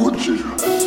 [0.00, 0.77] 我去！